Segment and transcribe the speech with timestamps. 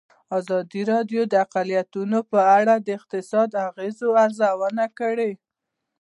[0.37, 5.31] ازادي راډیو د اقلیتونه په اړه د اقتصادي اغېزو ارزونه کړې.